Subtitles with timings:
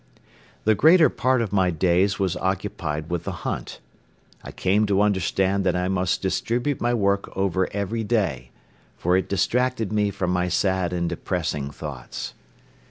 [0.63, 3.79] The greater part of my days was occupied with the hunt.
[4.43, 8.49] I came to understand that I must distribute my work over every day,
[8.97, 12.33] for it distracted me from my sad and depressing thoughts.